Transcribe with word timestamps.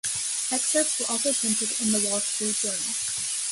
Excerpts 0.49 0.97
were 0.99 1.05
also 1.13 1.31
printed 1.31 1.69
in 1.81 1.91
the 1.91 2.09
"Wall 2.09 2.19
Street 2.19 2.55
Journal". 2.55 2.95